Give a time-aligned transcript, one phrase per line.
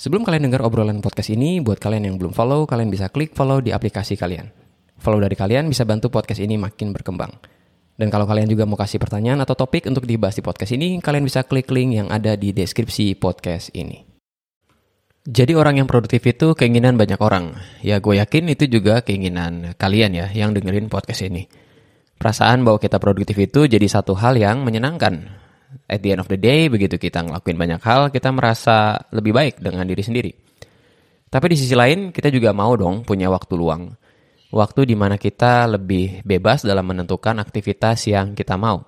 [0.00, 3.60] Sebelum kalian dengar obrolan podcast ini, buat kalian yang belum follow, kalian bisa klik follow
[3.60, 4.48] di aplikasi kalian.
[4.96, 7.28] Follow dari kalian bisa bantu podcast ini makin berkembang.
[8.00, 11.28] Dan kalau kalian juga mau kasih pertanyaan atau topik untuk dibahas di podcast ini, kalian
[11.28, 14.00] bisa klik link yang ada di deskripsi podcast ini.
[15.28, 17.60] Jadi orang yang produktif itu keinginan banyak orang.
[17.84, 21.44] Ya gue yakin itu juga keinginan kalian ya yang dengerin podcast ini.
[22.16, 25.28] Perasaan bahwa kita produktif itu jadi satu hal yang menyenangkan
[25.86, 29.62] at the end of the day begitu kita ngelakuin banyak hal kita merasa lebih baik
[29.62, 30.32] dengan diri sendiri.
[31.30, 33.94] Tapi di sisi lain kita juga mau dong punya waktu luang.
[34.50, 38.82] Waktu di mana kita lebih bebas dalam menentukan aktivitas yang kita mau.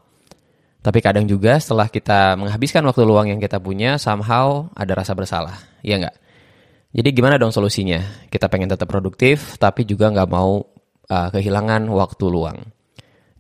[0.83, 5.55] Tapi kadang juga setelah kita menghabiskan waktu luang yang kita punya, somehow ada rasa bersalah.
[5.87, 6.17] Iya nggak?
[6.99, 8.27] Jadi gimana dong solusinya?
[8.27, 10.59] Kita pengen tetap produktif, tapi juga nggak mau
[11.07, 12.59] uh, kehilangan waktu luang.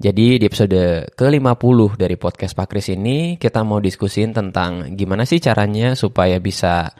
[0.02, 5.38] Jadi di episode ke-50 dari podcast Pak Kris ini kita mau diskusin tentang gimana sih
[5.38, 6.90] caranya supaya bisa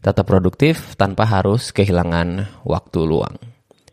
[0.00, 3.36] tetap produktif tanpa harus kehilangan waktu luang.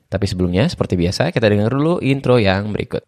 [0.08, 3.04] Tapi sebelumnya seperti biasa kita dengar dulu intro yang berikut.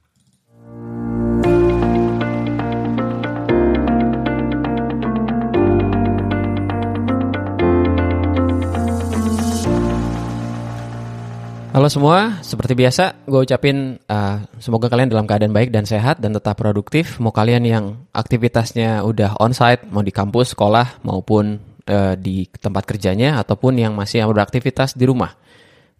[11.85, 16.33] Halo semua, seperti biasa gue ucapin uh, semoga kalian dalam keadaan baik dan sehat dan
[16.33, 17.21] tetap produktif.
[17.21, 23.37] Mau kalian yang aktivitasnya udah onsite, mau di kampus, sekolah maupun uh, di tempat kerjanya
[23.37, 25.37] ataupun yang masih beraktivitas di rumah.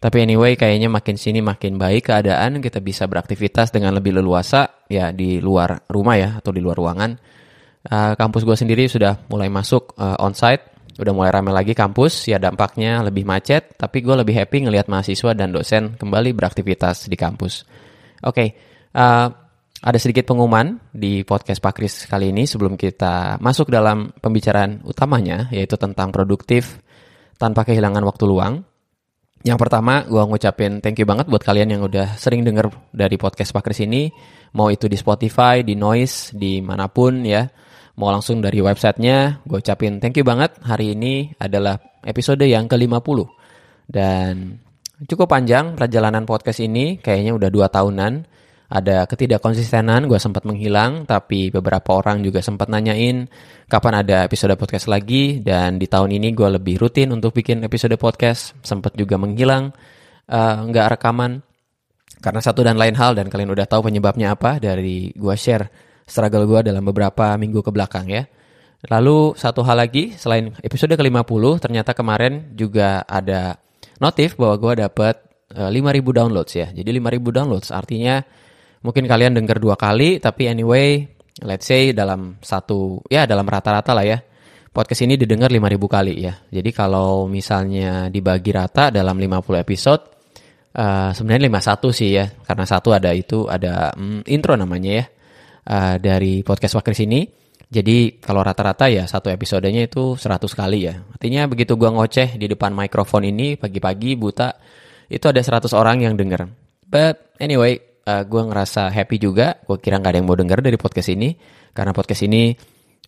[0.01, 5.13] Tapi anyway kayaknya makin sini makin baik keadaan kita bisa beraktivitas dengan lebih leluasa ya
[5.13, 7.13] di luar rumah ya atau di luar ruangan.
[7.85, 12.39] Uh, kampus gue sendiri sudah mulai masuk uh, onsite udah mulai ramai lagi kampus, ya
[12.39, 17.67] dampaknya lebih macet, tapi gue lebih happy ngelihat mahasiswa dan dosen kembali beraktivitas di kampus.
[18.23, 18.47] Oke, okay,
[18.95, 19.27] uh,
[19.85, 25.51] ada sedikit pengumuman di podcast Pak Kris kali ini sebelum kita masuk dalam pembicaraan utamanya,
[25.51, 26.79] yaitu tentang produktif
[27.35, 28.63] tanpa kehilangan waktu luang.
[29.45, 33.53] Yang pertama, gue ngucapin thank you banget buat kalian yang udah sering denger dari podcast
[33.53, 34.09] Pak Kris ini,
[34.57, 37.45] mau itu di Spotify, di Noise, di mana pun ya
[37.95, 40.51] mau langsung dari websitenya, gue ucapin thank you banget.
[40.59, 43.23] Hari ini adalah episode yang ke-50.
[43.87, 44.59] Dan
[45.07, 48.35] cukup panjang perjalanan podcast ini, kayaknya udah dua tahunan.
[48.65, 53.29] Ada ketidakkonsistenan, gue sempat menghilang, tapi beberapa orang juga sempat nanyain
[53.69, 55.39] kapan ada episode podcast lagi.
[55.39, 59.71] Dan di tahun ini gue lebih rutin untuk bikin episode podcast, sempat juga menghilang,
[60.27, 61.45] uh, nggak rekaman.
[62.19, 66.45] Karena satu dan lain hal, dan kalian udah tahu penyebabnya apa dari gue share struggle
[66.45, 68.23] gue dalam beberapa minggu ke belakang ya.
[68.85, 73.57] Lalu satu hal lagi, selain episode ke-50, ternyata kemarin juga ada
[73.97, 75.15] notif bahwa gue dapet
[75.57, 76.67] uh, 5000 downloads ya.
[76.69, 78.21] Jadi 5000 downloads artinya
[78.85, 81.01] mungkin kalian denger dua kali, tapi anyway,
[81.41, 84.21] let's say dalam satu, ya dalam rata-rata lah ya.
[84.69, 86.33] Podcast ini didengar 5000 kali ya.
[86.51, 90.03] Jadi kalau misalnya dibagi rata dalam 50 episode,
[90.77, 92.29] uh, sebenarnya 51 sih ya.
[92.45, 95.05] Karena satu ada itu, ada mm, intro namanya ya
[95.69, 97.25] uh, dari podcast Wakris ini.
[97.65, 101.01] Jadi kalau rata-rata ya satu episodenya itu 100 kali ya.
[101.01, 104.53] Artinya begitu gua ngoceh di depan mikrofon ini pagi-pagi buta
[105.09, 106.45] itu ada 100 orang yang denger.
[106.85, 109.57] But anyway, uh, gua ngerasa happy juga.
[109.65, 111.33] Gue kira nggak ada yang mau denger dari podcast ini
[111.75, 112.53] karena podcast ini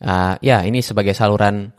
[0.03, 1.71] uh, ya ini sebagai saluran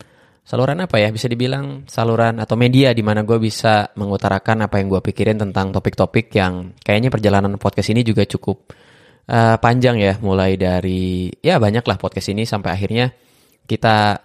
[0.48, 4.88] saluran apa ya bisa dibilang saluran atau media di mana gue bisa mengutarakan apa yang
[4.88, 8.72] gue pikirin tentang topik-topik yang kayaknya perjalanan podcast ini juga cukup
[9.28, 13.12] uh, panjang ya, mulai dari ya banyak lah podcast ini sampai akhirnya
[13.68, 14.16] kita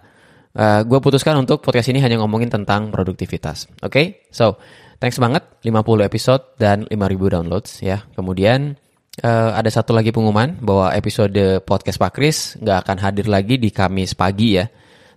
[0.56, 3.68] uh, eh, gue putuskan untuk podcast ini hanya ngomongin tentang produktivitas.
[3.84, 4.06] Oke, okay?
[4.32, 4.56] so
[4.96, 8.08] thanks banget 50 episode dan 5000 downloads ya.
[8.16, 8.72] Kemudian
[9.20, 13.68] uh, ada satu lagi pengumuman bahwa episode podcast Pak Kris nggak akan hadir lagi di
[13.68, 14.64] Kamis pagi ya,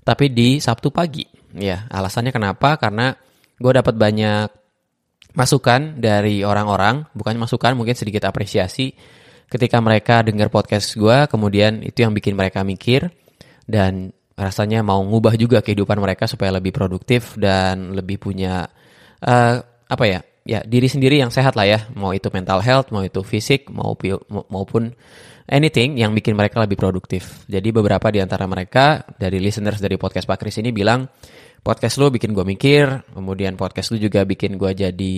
[0.04, 1.24] tapi di Sabtu pagi.
[1.58, 2.76] Ya, alasannya kenapa?
[2.76, 3.16] Karena
[3.58, 4.52] gue dapat banyak
[5.38, 8.92] masukan dari orang-orang, bukan masukan mungkin sedikit apresiasi
[9.48, 13.12] ketika mereka dengar podcast gue, kemudian itu yang bikin mereka mikir
[13.68, 18.70] dan rasanya mau ngubah juga kehidupan mereka supaya lebih produktif dan lebih punya
[19.26, 19.56] uh,
[19.88, 21.80] apa ya ya diri sendiri yang sehat lah ya.
[21.98, 23.98] Mau itu mental health mau itu fisik mau
[24.52, 24.94] maupun
[25.50, 27.48] anything yang bikin mereka lebih produktif.
[27.50, 31.10] Jadi beberapa di antara mereka dari listeners dari podcast Pak Kris ini bilang
[31.68, 35.16] podcast lu bikin gue mikir kemudian podcast lu juga bikin gue jadi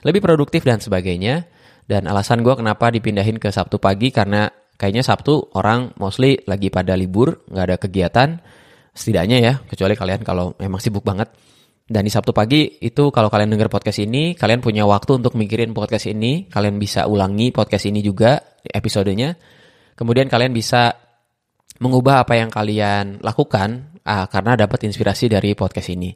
[0.00, 1.44] lebih produktif dan sebagainya
[1.90, 4.46] dan alasan gue kenapa dipindahin ke Sabtu pagi karena
[4.78, 8.28] kayaknya Sabtu orang mostly lagi pada libur, nggak ada kegiatan.
[8.94, 11.34] Setidaknya ya, kecuali kalian kalau memang sibuk banget.
[11.90, 15.74] Dan di Sabtu pagi itu kalau kalian denger podcast ini, kalian punya waktu untuk mikirin
[15.74, 16.46] podcast ini.
[16.46, 19.34] Kalian bisa ulangi podcast ini juga episodenya.
[19.98, 20.94] Kemudian kalian bisa
[21.82, 26.14] mengubah apa yang kalian lakukan ah, karena dapat inspirasi dari podcast ini.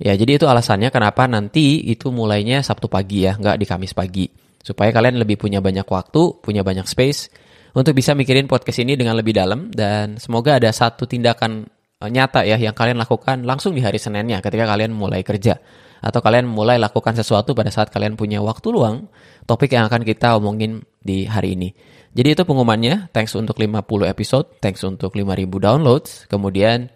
[0.00, 4.49] Ya, jadi itu alasannya kenapa nanti itu mulainya Sabtu pagi ya, nggak di Kamis pagi.
[4.60, 7.32] Supaya kalian lebih punya banyak waktu, punya banyak space
[7.72, 9.72] untuk bisa mikirin podcast ini dengan lebih dalam.
[9.72, 11.64] Dan semoga ada satu tindakan
[12.00, 15.56] uh, nyata ya yang kalian lakukan langsung di hari Seninnya ketika kalian mulai kerja.
[16.00, 19.12] Atau kalian mulai lakukan sesuatu pada saat kalian punya waktu luang,
[19.44, 21.76] topik yang akan kita omongin di hari ini.
[22.16, 26.88] Jadi itu pengumumannya, thanks untuk 50 episode, thanks untuk 5000 downloads, kemudian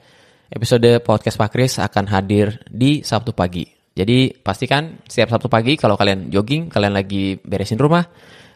[0.48, 3.83] episode podcast Pak Kris akan hadir di Sabtu pagi.
[3.94, 8.02] Jadi pastikan setiap Sabtu pagi kalau kalian jogging, kalian lagi beresin rumah,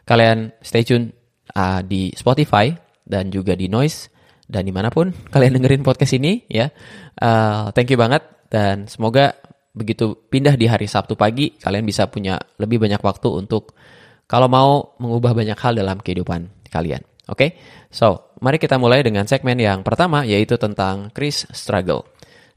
[0.03, 1.15] kalian stay tune
[1.55, 2.75] uh, di Spotify
[3.07, 4.11] dan juga di Noise
[4.51, 6.67] dan di mana pun kalian dengerin podcast ini ya.
[7.15, 9.39] Uh, thank you banget dan semoga
[9.71, 13.79] begitu pindah di hari Sabtu pagi kalian bisa punya lebih banyak waktu untuk
[14.27, 17.07] kalau mau mengubah banyak hal dalam kehidupan kalian.
[17.29, 17.51] Oke, okay?
[17.93, 22.09] so mari kita mulai dengan segmen yang pertama yaitu tentang Chris struggle.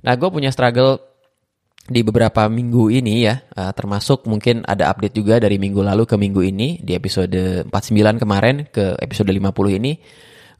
[0.01, 1.10] Nah, gue punya struggle
[1.87, 6.15] di beberapa minggu ini ya, uh, termasuk mungkin ada update juga dari minggu lalu ke
[6.19, 9.97] minggu ini di episode 49 kemarin ke episode 50 ini.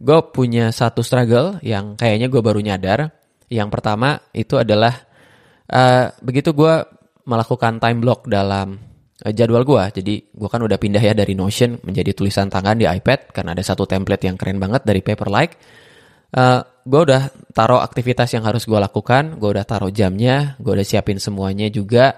[0.02, 3.14] Gue punya satu struggle yang kayaknya gue baru nyadar.
[3.52, 4.96] Yang pertama itu adalah
[5.70, 6.74] uh, begitu gue
[7.28, 8.92] melakukan time block dalam
[9.22, 9.84] Eh, jadwal gue.
[10.02, 13.62] Jadi gue kan udah pindah ya dari Notion menjadi tulisan tangan di iPad karena ada
[13.62, 15.54] satu template yang keren banget dari Paperlike.
[16.31, 20.72] Uh, eh, gue udah taruh aktivitas yang harus gue lakukan, gue udah taruh jamnya, gue
[20.72, 22.18] udah siapin semuanya juga.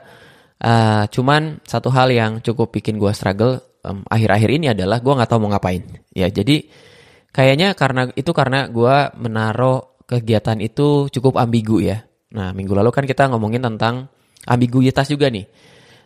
[0.64, 5.28] Uh, cuman satu hal yang cukup bikin gue struggle akhir akhir-akhir ini adalah gue nggak
[5.28, 5.84] tahu mau ngapain.
[6.16, 6.64] Ya jadi
[7.36, 12.08] kayaknya karena itu karena gue menaruh kegiatan itu cukup ambigu ya.
[12.32, 14.08] Nah minggu lalu kan kita ngomongin tentang
[14.48, 15.44] ambiguitas juga nih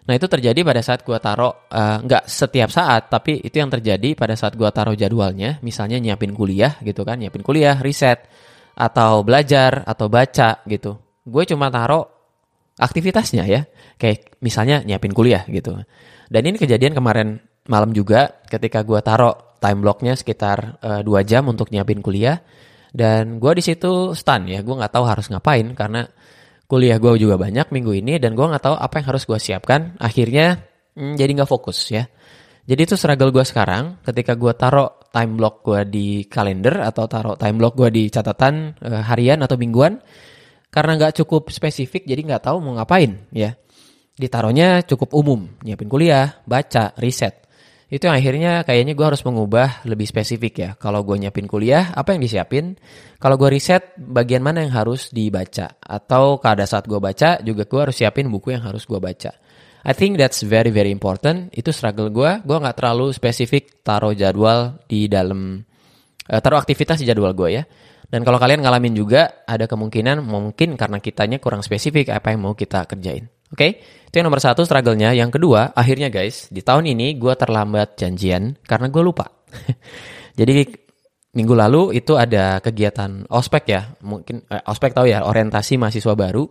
[0.08, 4.16] Nah itu terjadi pada saat gue taruh uh, nggak setiap saat, tapi itu yang terjadi
[4.16, 8.24] pada saat gue taruh jadwalnya, misalnya nyiapin kuliah gitu kan, nyiapin kuliah, riset,
[8.72, 10.96] atau belajar, atau baca gitu.
[11.28, 12.08] Gue cuma taruh
[12.80, 13.68] aktivitasnya ya,
[14.00, 15.76] kayak misalnya nyiapin kuliah gitu.
[16.32, 21.28] Dan ini kejadian kemarin malam juga ketika gue taruh time blocknya sekitar uh, eh, 2
[21.28, 22.40] jam untuk nyiapin kuliah,
[22.96, 26.08] dan gue di situ stun ya, gue nggak tahu harus ngapain karena
[26.68, 29.96] kuliah gue juga banyak minggu ini dan gue nggak tahu apa yang harus gue siapkan.
[29.98, 32.06] Akhirnya hmm, jadi nggak fokus ya.
[32.68, 37.40] Jadi itu struggle gue sekarang ketika gue taruh time block gue di kalender atau taruh
[37.40, 40.04] time block gue di catatan uh, harian atau mingguan
[40.68, 43.56] karena nggak cukup spesifik jadi nggak tahu mau ngapain ya.
[44.18, 47.47] Ditaruhnya cukup umum, nyiapin kuliah, baca, riset
[47.88, 50.70] itu yang akhirnya kayaknya gue harus mengubah lebih spesifik ya.
[50.76, 52.76] Kalau gue nyiapin kuliah, apa yang disiapin?
[53.16, 55.80] Kalau gue riset, bagian mana yang harus dibaca?
[55.80, 59.32] Atau pada saat gue baca, juga gue harus siapin buku yang harus gue baca.
[59.88, 61.48] I think that's very very important.
[61.56, 62.44] Itu struggle gue.
[62.44, 65.64] Gue nggak terlalu spesifik taruh jadwal di dalam,
[66.28, 67.64] uh, taruh aktivitas di jadwal gue ya.
[68.12, 72.52] Dan kalau kalian ngalamin juga, ada kemungkinan mungkin karena kitanya kurang spesifik apa yang mau
[72.52, 73.32] kita kerjain.
[73.48, 73.72] Oke, okay?
[74.12, 75.16] itu yang nomor satu struggle-nya.
[75.16, 79.24] Yang kedua, akhirnya guys, di tahun ini gue terlambat janjian karena gue lupa.
[80.40, 80.68] Jadi
[81.32, 86.44] minggu lalu itu ada kegiatan ospek ya, mungkin eh, ospek tahu ya, orientasi mahasiswa baru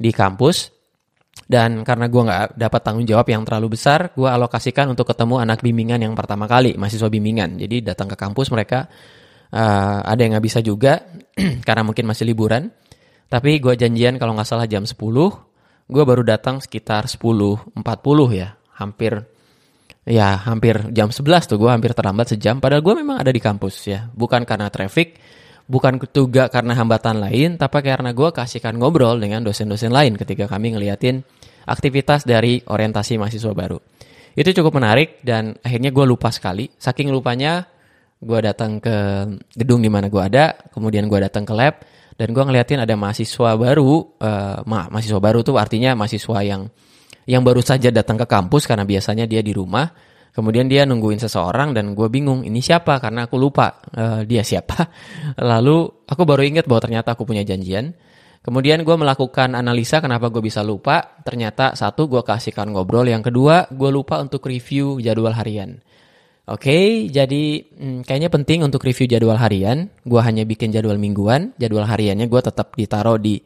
[0.00, 0.72] di kampus.
[1.48, 5.60] Dan karena gue nggak dapat tanggung jawab yang terlalu besar, gue alokasikan untuk ketemu anak
[5.60, 7.60] bimbingan yang pertama kali, mahasiswa bimbingan.
[7.60, 8.88] Jadi datang ke kampus mereka
[9.52, 11.08] uh, ada yang nggak bisa juga
[11.68, 12.72] karena mungkin masih liburan.
[13.28, 14.96] Tapi gue janjian kalau nggak salah jam 10
[15.88, 17.72] gue baru datang sekitar 10.40
[18.36, 19.24] ya, hampir
[20.08, 21.56] ya hampir jam 11 tuh.
[21.60, 22.60] Gue hampir terlambat sejam.
[22.60, 24.08] Padahal gue memang ada di kampus ya.
[24.12, 25.20] Bukan karena traffic
[25.68, 30.72] bukan juga karena hambatan lain tapi karena gue kasihkan ngobrol dengan dosen-dosen lain ketika kami
[30.72, 31.20] ngeliatin
[31.68, 33.76] aktivitas dari orientasi mahasiswa baru.
[34.32, 36.72] Itu cukup menarik dan akhirnya gue lupa sekali.
[36.72, 37.68] Saking lupanya
[38.18, 38.96] gue datang ke
[39.54, 41.84] gedung di mana gue ada kemudian gue datang ke lab
[42.18, 46.66] dan gue ngeliatin ada mahasiswa baru uh, ma mahasiswa baru tuh artinya mahasiswa yang
[47.30, 49.86] yang baru saja datang ke kampus karena biasanya dia di rumah.
[50.34, 52.98] Kemudian dia nungguin seseorang dan gue bingung ini siapa?
[53.02, 54.86] Karena aku lupa uh, dia siapa.
[55.50, 57.94] Lalu aku baru ingat bahwa ternyata aku punya janjian.
[58.42, 61.20] Kemudian gue melakukan analisa kenapa gue bisa lupa.
[61.22, 63.06] Ternyata satu gue kasihkan ngobrol.
[63.06, 65.78] Yang kedua gue lupa untuk review jadwal harian
[66.48, 69.92] Oke, okay, jadi hmm, kayaknya penting untuk review jadwal harian.
[70.00, 73.36] Gue hanya bikin jadwal mingguan, jadwal hariannya gue tetap ditaruh di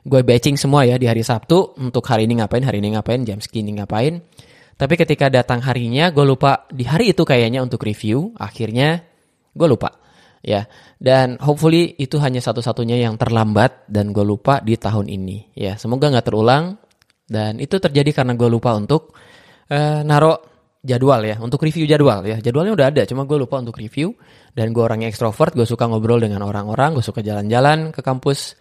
[0.00, 3.44] gue batching semua ya di hari Sabtu untuk hari ini ngapain, hari ini ngapain, jam
[3.44, 4.24] segini ngapain.
[4.72, 8.32] Tapi ketika datang harinya, gue lupa di hari itu kayaknya untuk review.
[8.40, 9.04] Akhirnya
[9.52, 9.92] gue lupa,
[10.40, 10.64] ya.
[10.96, 15.76] Dan hopefully itu hanya satu-satunya yang terlambat dan gue lupa di tahun ini, ya.
[15.76, 16.80] Semoga nggak terulang.
[17.28, 19.12] Dan itu terjadi karena gue lupa untuk
[19.68, 20.55] uh, naruh
[20.86, 22.38] jadwal ya, untuk review jadwal ya.
[22.38, 24.14] Jadwalnya udah ada, cuma gue lupa untuk review.
[24.56, 28.54] Dan gue orangnya ekstrovert, gue suka ngobrol dengan orang-orang, gue suka jalan-jalan ke kampus.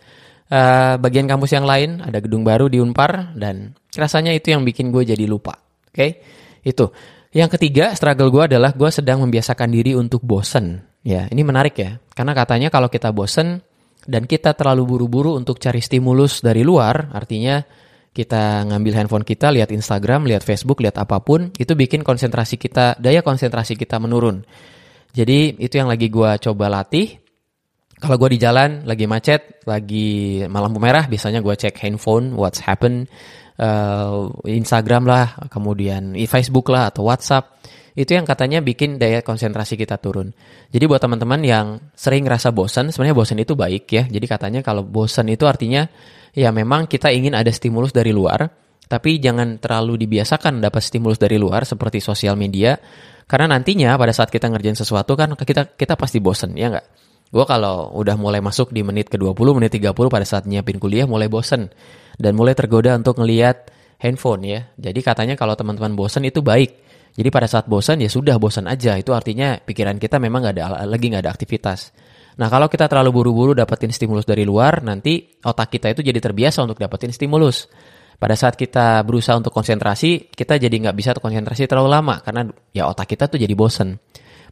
[0.51, 4.91] uh, bagian kampus yang lain, ada gedung baru di Unpar dan rasanya itu yang bikin
[4.91, 5.55] gue jadi lupa.
[5.55, 6.09] Oke, okay?
[6.67, 6.89] itu.
[7.35, 10.83] Yang ketiga, struggle gue adalah gue sedang membiasakan diri untuk bosen.
[11.05, 13.61] Ya, ini menarik ya, karena katanya kalau kita bosen
[14.05, 17.59] dan kita terlalu buru-buru untuk cari stimulus dari luar, artinya
[18.15, 22.95] kita ngambil handphone kita, lihat Instagram, lihat Facebook, lihat apa pun, itu bikin konsentrasi kita,
[22.95, 24.47] daya konsentrasi kita menurun.
[25.11, 27.19] Jadi itu yang lagi gue coba latih.
[27.99, 33.03] Kalau gue di jalan, lagi macet, lagi malam merah, biasanya gue cek handphone, what's happen,
[33.59, 37.51] uh, Instagram lah, kemudian Facebook lah atau WhatsApp.
[37.95, 40.35] Itu yang katanya bikin daya konsentrasi kita turun.
[40.67, 44.03] Jadi buat teman-teman yang sering rasa bosan, sebenarnya bosan itu baik ya.
[44.03, 45.87] Jadi katanya kalau bosan itu artinya
[46.35, 48.51] ya memang kita ingin ada stimulus dari luar,
[48.91, 52.75] tapi jangan terlalu dibiasakan dapat stimulus dari luar seperti sosial media,
[53.25, 56.85] karena nantinya pada saat kita ngerjain sesuatu kan kita kita pasti bosen, ya nggak?
[57.33, 61.25] Gue kalau udah mulai masuk di menit ke-20, menit 30 pada saat nyiapin kuliah mulai
[61.27, 61.73] bosen.
[62.15, 64.59] Dan mulai tergoda untuk ngeliat handphone ya.
[64.77, 66.84] Jadi katanya kalau teman-teman bosen itu baik.
[67.15, 68.99] Jadi pada saat bosan ya sudah bosan aja.
[68.99, 71.95] Itu artinya pikiran kita memang nggak ada lagi nggak ada aktivitas.
[72.35, 76.59] Nah kalau kita terlalu buru-buru dapetin stimulus dari luar, nanti otak kita itu jadi terbiasa
[76.67, 77.71] untuk dapetin stimulus.
[78.15, 82.87] Pada saat kita berusaha untuk konsentrasi, kita jadi nggak bisa konsentrasi terlalu lama karena ya
[82.91, 83.95] otak kita tuh jadi bosen.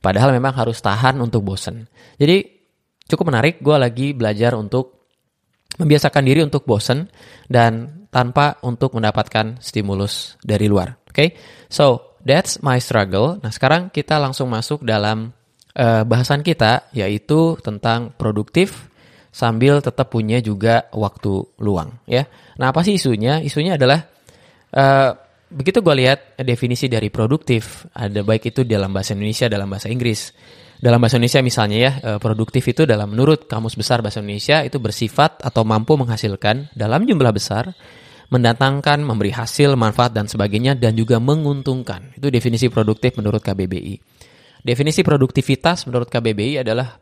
[0.04, 1.88] Padahal memang harus tahan untuk bosen.
[2.20, 2.44] Jadi
[3.08, 5.08] cukup menarik, gue lagi belajar untuk
[5.80, 7.08] membiasakan diri untuk bosen
[7.48, 11.00] dan tanpa untuk mendapatkan stimulus dari luar.
[11.08, 11.30] Oke, okay?
[11.72, 13.38] so that's my struggle.
[13.44, 15.36] Nah sekarang kita langsung masuk dalam
[15.78, 18.90] uh, bahasan kita yaitu tentang produktif
[19.34, 22.26] sambil tetap punya juga waktu luang ya.
[22.58, 23.44] Nah apa sih isunya?
[23.44, 24.00] Isunya adalah
[24.74, 25.12] uh,
[25.54, 30.34] begitu gue lihat definisi dari produktif ada baik itu dalam bahasa Indonesia dalam bahasa Inggris.
[30.84, 34.84] Dalam bahasa Indonesia misalnya ya uh, produktif itu dalam menurut kamus besar bahasa Indonesia itu
[34.84, 37.72] bersifat atau mampu menghasilkan dalam jumlah besar
[38.30, 42.16] mendatangkan, memberi hasil, manfaat dan sebagainya dan juga menguntungkan.
[42.16, 43.96] Itu definisi produktif menurut KBBI.
[44.64, 46.96] Definisi produktivitas menurut KBBI adalah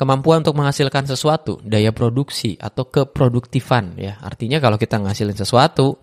[0.00, 4.16] kemampuan untuk menghasilkan sesuatu, daya produksi atau keproduktifan ya.
[4.24, 6.00] Artinya kalau kita ngasilin sesuatu,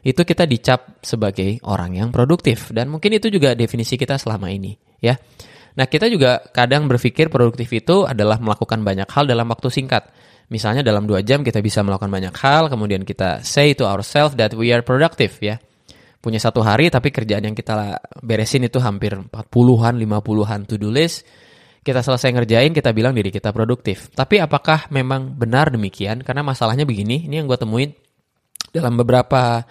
[0.00, 4.76] itu kita dicap sebagai orang yang produktif dan mungkin itu juga definisi kita selama ini
[5.00, 5.16] ya.
[5.70, 10.10] Nah, kita juga kadang berpikir produktif itu adalah melakukan banyak hal dalam waktu singkat.
[10.50, 14.50] Misalnya dalam dua jam kita bisa melakukan banyak hal, kemudian kita say to ourselves that
[14.52, 15.62] we are productive ya
[16.20, 21.24] punya satu hari tapi kerjaan yang kita beresin itu hampir 40-an, 50-an to-do list.
[21.80, 24.12] Kita selesai ngerjain, kita bilang diri kita produktif.
[24.12, 26.20] Tapi apakah memang benar demikian?
[26.20, 27.96] Karena masalahnya begini, ini yang gue temuin
[28.68, 29.64] dalam beberapa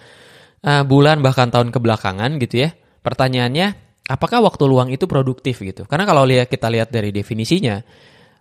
[0.66, 2.74] uh, bulan bahkan tahun kebelakangan gitu ya.
[3.06, 3.66] Pertanyaannya,
[4.10, 5.86] apakah waktu luang itu produktif gitu?
[5.86, 7.78] Karena kalau kita lihat dari definisinya,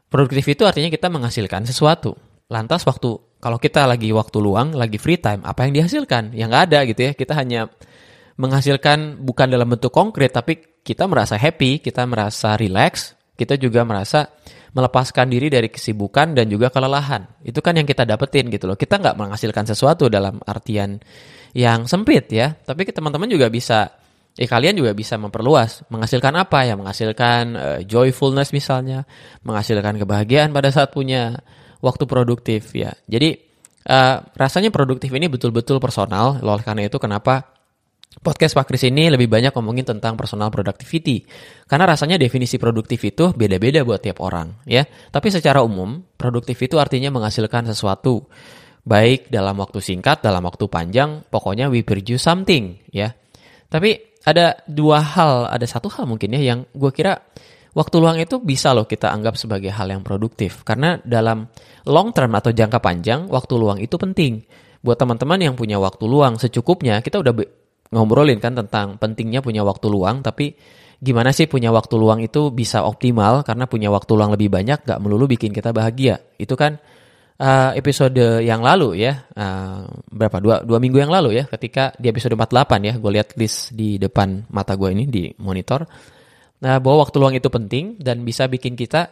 [0.10, 2.18] produktif itu artinya kita menghasilkan sesuatu.
[2.50, 6.34] Lantas waktu kalau kita lagi waktu luang, lagi free time, apa yang dihasilkan?
[6.34, 7.12] Yang nggak ada gitu ya.
[7.14, 7.70] Kita hanya
[8.42, 14.26] menghasilkan bukan dalam bentuk konkret tapi kita merasa happy, kita merasa relax, kita juga merasa
[14.74, 17.30] melepaskan diri dari kesibukan dan juga kelelahan.
[17.46, 18.78] Itu kan yang kita dapetin gitu loh.
[18.78, 20.98] Kita nggak menghasilkan sesuatu dalam artian
[21.54, 23.94] yang sempit ya, tapi teman-teman juga bisa
[24.40, 29.04] eh kalian juga bisa memperluas menghasilkan apa ya menghasilkan uh, joyfulness misalnya
[29.44, 31.44] menghasilkan kebahagiaan pada saat punya
[31.80, 33.40] waktu produktif ya jadi
[33.88, 37.60] uh, rasanya produktif ini betul-betul personal loh karena itu kenapa
[38.10, 41.30] Podcast Pak Kris ini lebih banyak ngomongin tentang personal productivity.
[41.70, 44.82] Karena rasanya definisi produktif itu beda-beda buat tiap orang, ya.
[44.84, 48.26] Tapi secara umum, produktif itu artinya menghasilkan sesuatu.
[48.82, 53.14] Baik dalam waktu singkat, dalam waktu panjang, pokoknya we produce something, ya.
[53.70, 57.24] Tapi ada dua hal, ada satu hal mungkin ya yang gue kira
[57.74, 60.62] waktu luang itu bisa loh kita anggap sebagai hal yang produktif.
[60.66, 61.46] Karena dalam
[61.86, 64.42] long term atau jangka panjang, waktu luang itu penting.
[64.80, 67.34] Buat teman-teman yang punya waktu luang secukupnya, kita udah
[67.92, 70.56] ngobrolin kan tentang pentingnya punya waktu luang, tapi
[71.00, 75.00] gimana sih punya waktu luang itu bisa optimal karena punya waktu luang lebih banyak gak
[75.00, 76.20] melulu bikin kita bahagia.
[76.36, 76.80] Itu kan
[77.40, 82.12] uh, episode yang lalu ya, uh, berapa dua dua minggu yang lalu ya, ketika di
[82.12, 85.88] episode 48 ya, gue lihat list di depan mata gue ini di monitor.
[86.60, 89.08] Nah, bahwa waktu luang itu penting dan bisa bikin kita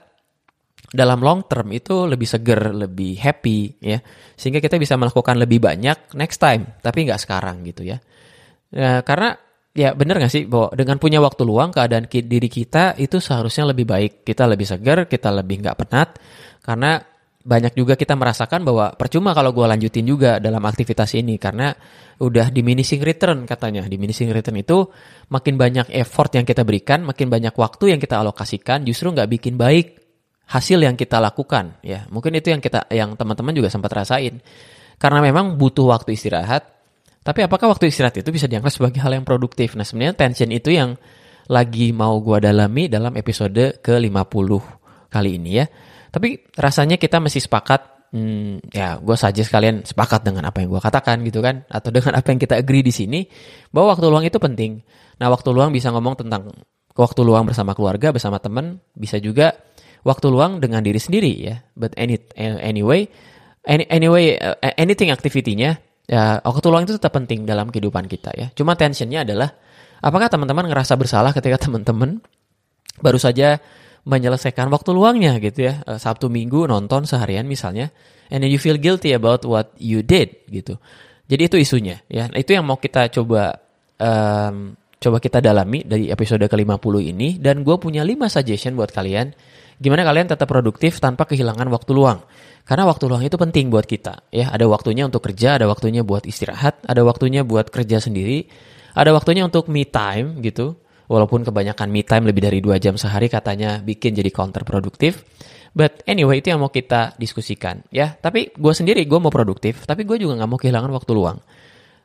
[0.88, 4.00] dalam long term itu lebih seger, lebih happy ya,
[4.36, 7.98] sehingga kita bisa melakukan lebih banyak next time, tapi nggak sekarang gitu ya.
[8.72, 9.36] Ya, karena
[9.78, 13.88] ya bener gak sih bahwa dengan punya waktu luang keadaan diri kita itu seharusnya lebih
[13.88, 14.28] baik.
[14.28, 16.10] Kita lebih segar, kita lebih nggak penat.
[16.66, 17.00] Karena
[17.48, 21.72] banyak juga kita merasakan bahwa percuma kalau gue lanjutin juga dalam aktivitas ini karena
[22.20, 23.88] udah diminishing return katanya.
[23.88, 24.84] Diminishing return itu
[25.32, 29.56] makin banyak effort yang kita berikan, makin banyak waktu yang kita alokasikan justru nggak bikin
[29.56, 29.96] baik
[30.52, 32.04] hasil yang kita lakukan ya.
[32.12, 34.44] Mungkin itu yang kita yang teman-teman juga sempat rasain.
[35.00, 36.68] Karena memang butuh waktu istirahat.
[37.24, 39.76] Tapi apakah waktu istirahat itu bisa dianggap sebagai hal yang produktif?
[39.80, 41.00] Nah, sebenarnya tension itu yang
[41.48, 45.66] lagi mau gua dalami dalam episode ke-50 kali ini ya.
[46.12, 50.82] Tapi rasanya kita masih sepakat hmm, ya gue saja sekalian sepakat dengan apa yang gue
[50.82, 53.28] katakan gitu kan atau dengan apa yang kita agree di sini
[53.72, 54.80] bahwa waktu luang itu penting.
[55.20, 56.54] Nah waktu luang bisa ngomong tentang
[56.98, 59.54] waktu luang bersama keluarga bersama teman bisa juga
[60.02, 61.56] waktu luang dengan diri sendiri ya.
[61.76, 63.12] But any anyway,
[63.68, 68.48] any, anyway uh, anything aktivitinya ya waktu luang itu tetap penting dalam kehidupan kita ya.
[68.56, 69.52] Cuma tensionnya adalah
[70.00, 72.24] apakah teman-teman ngerasa bersalah ketika teman-teman
[72.98, 73.62] baru saja
[74.08, 77.92] menyelesaikan waktu luangnya gitu ya uh, Sabtu Minggu nonton seharian misalnya
[78.32, 80.80] and then you feel guilty about what you did gitu
[81.28, 83.60] jadi itu isunya ya nah, itu yang mau kita coba
[84.00, 89.36] um, coba kita dalami dari episode ke-50 ini dan gue punya 5 suggestion buat kalian
[89.78, 92.26] gimana kalian tetap produktif tanpa kehilangan waktu luang.
[92.68, 94.52] Karena waktu luang itu penting buat kita, ya.
[94.52, 98.44] Ada waktunya untuk kerja, ada waktunya buat istirahat, ada waktunya buat kerja sendiri,
[98.92, 100.76] ada waktunya untuk me time gitu.
[101.08, 105.24] Walaupun kebanyakan me time lebih dari dua jam sehari katanya bikin jadi counterproduktif.
[105.72, 108.16] But anyway itu yang mau kita diskusikan ya.
[108.20, 111.38] Tapi gue sendiri gue mau produktif, tapi gue juga nggak mau kehilangan waktu luang.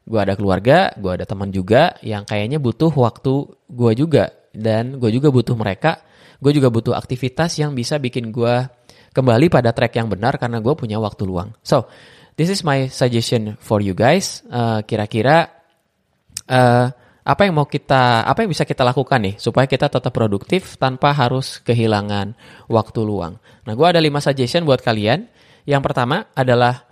[0.06, 5.10] Gue ada keluarga, gue ada teman juga yang kayaknya butuh waktu gue juga dan gue
[5.10, 6.02] juga butuh mereka
[6.42, 8.66] gue juga butuh aktivitas yang bisa bikin gue
[9.14, 11.54] kembali pada track yang benar karena gue punya waktu luang.
[11.62, 11.86] So,
[12.34, 14.42] this is my suggestion for you guys.
[14.50, 15.46] Uh, kira-kira
[16.50, 16.90] uh,
[17.22, 21.14] apa yang mau kita, apa yang bisa kita lakukan nih supaya kita tetap produktif tanpa
[21.14, 22.34] harus kehilangan
[22.66, 23.38] waktu luang.
[23.62, 25.30] Nah, gue ada lima suggestion buat kalian.
[25.62, 26.82] Yang pertama adalah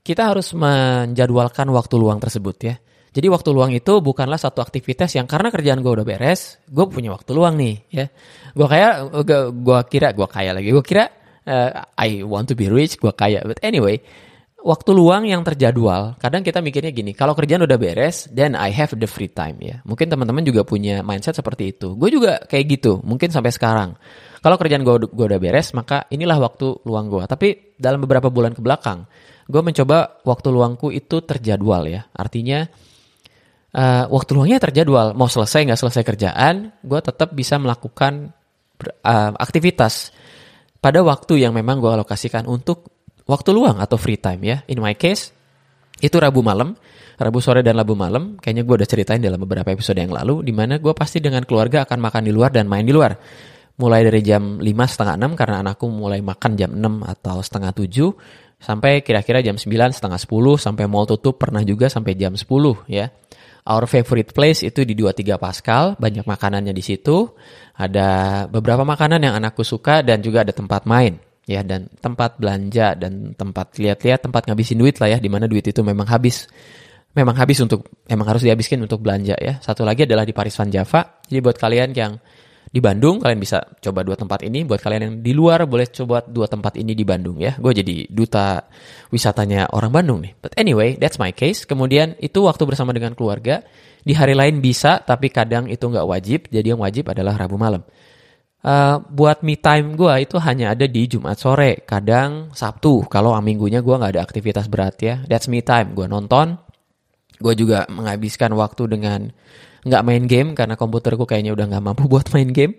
[0.00, 2.74] kita harus menjadwalkan waktu luang tersebut ya.
[3.12, 7.12] Jadi waktu luang itu bukanlah satu aktivitas yang karena kerjaan gue udah beres, gue punya
[7.12, 8.08] waktu luang nih, ya.
[8.56, 9.12] Gue kayak,
[9.52, 11.12] gue kira, gue kaya lagi, gue kira
[11.44, 13.44] uh, I want to be rich, gue kaya.
[13.44, 14.00] But anyway,
[14.62, 18.94] waktu luang yang terjadwal, kadang kita mikirnya gini, kalau kerjaan udah beres, then I have
[18.94, 19.82] the free time ya.
[19.82, 21.98] Mungkin teman-teman juga punya mindset seperti itu.
[21.98, 23.98] Gue juga kayak gitu, mungkin sampai sekarang.
[24.42, 27.22] Kalau kerjaan gue, udah beres, maka inilah waktu luang gue.
[27.26, 29.06] Tapi dalam beberapa bulan ke belakang,
[29.46, 32.06] gue mencoba waktu luangku itu terjadwal ya.
[32.14, 32.66] Artinya
[33.76, 38.32] uh, waktu luangnya terjadwal mau selesai nggak selesai kerjaan gue tetap bisa melakukan
[39.04, 40.12] uh, aktivitas
[40.82, 42.91] pada waktu yang memang gue alokasikan untuk
[43.26, 44.56] waktu luang atau free time ya?
[44.68, 45.32] In my case
[46.02, 46.74] itu Rabu malam.
[47.14, 48.34] Rabu sore dan Rabu malam.
[48.42, 51.86] Kayaknya gue udah ceritain dalam beberapa episode yang lalu di mana gue pasti dengan keluarga
[51.86, 53.14] akan makan di luar dan main di luar.
[53.78, 58.60] Mulai dari jam 5 setengah 6 karena anakku mulai makan jam 6 atau setengah 7
[58.62, 62.46] sampai kira-kira jam 9 setengah 10 sampai mall tutup pernah juga sampai jam 10
[62.90, 63.08] ya.
[63.62, 67.30] Our favorite place itu di 23 Pascal, banyak makanannya di situ.
[67.78, 72.94] Ada beberapa makanan yang anakku suka dan juga ada tempat main ya dan tempat belanja
[72.94, 76.46] dan tempat lihat-lihat tempat ngabisin duit lah ya di mana duit itu memang habis.
[77.12, 79.60] Memang habis untuk memang harus dihabiskan untuk belanja ya.
[79.60, 81.20] Satu lagi adalah di Paris Van Java.
[81.28, 82.16] Jadi buat kalian yang
[82.72, 84.64] di Bandung kalian bisa coba dua tempat ini.
[84.64, 87.52] Buat kalian yang di luar boleh coba dua tempat ini di Bandung ya.
[87.60, 88.64] Gue jadi duta
[89.12, 90.32] wisatanya orang Bandung nih.
[90.40, 91.68] But anyway that's my case.
[91.68, 93.60] Kemudian itu waktu bersama dengan keluarga.
[94.02, 96.40] Di hari lain bisa tapi kadang itu nggak wajib.
[96.48, 97.84] Jadi yang wajib adalah Rabu malam
[98.62, 103.82] uh, buat me time gue itu hanya ada di Jumat sore kadang Sabtu kalau minggunya
[103.82, 106.58] gue nggak ada aktivitas berat ya that's me time gue nonton
[107.42, 109.34] gue juga menghabiskan waktu dengan
[109.82, 112.78] nggak main game karena komputerku kayaknya udah nggak mampu buat main game.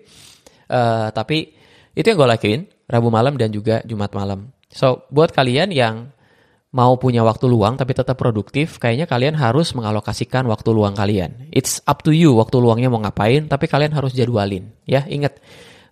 [0.64, 1.52] Uh, tapi
[1.92, 4.52] itu yang gue lakuin Rabu malam dan juga Jumat malam.
[4.72, 6.10] So buat kalian yang
[6.74, 11.48] mau punya waktu luang tapi tetap produktif, kayaknya kalian harus mengalokasikan waktu luang kalian.
[11.54, 14.74] It's up to you waktu luangnya mau ngapain, tapi kalian harus jadwalin.
[14.82, 15.38] Ya, ingat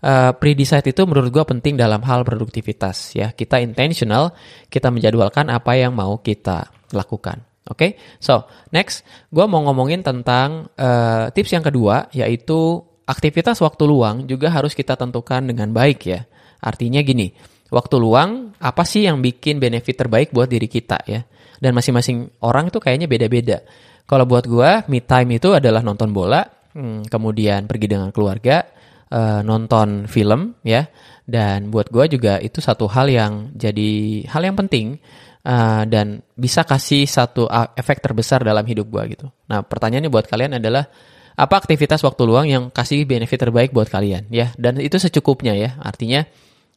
[0.02, 3.14] uh, pre-decide itu menurut gue penting dalam hal produktivitas.
[3.16, 4.34] Ya, kita intentional,
[4.68, 7.40] kita menjadwalkan apa yang mau kita lakukan.
[7.62, 7.90] Oke, okay?
[8.18, 8.42] so
[8.74, 14.74] next, gue mau ngomongin tentang uh, tips yang kedua, yaitu aktivitas waktu luang juga harus
[14.74, 16.26] kita tentukan dengan baik ya.
[16.58, 17.30] Artinya gini,
[17.70, 21.22] waktu luang apa sih yang bikin benefit terbaik buat diri kita ya?
[21.62, 23.62] Dan masing-masing orang itu kayaknya beda-beda.
[24.10, 26.42] Kalau buat gue, me time itu adalah nonton bola,
[26.74, 28.66] hmm, kemudian pergi dengan keluarga,
[29.12, 30.88] uh, nonton film ya.
[31.22, 34.98] Dan buat gue juga itu satu hal yang jadi hal yang penting
[35.46, 37.46] uh, dan bisa kasih satu
[37.76, 39.26] efek terbesar dalam hidup gue gitu.
[39.46, 40.88] Nah pertanyaannya buat kalian adalah
[41.32, 45.80] apa aktivitas waktu luang yang kasih benefit terbaik buat kalian ya dan itu secukupnya ya
[45.80, 46.28] artinya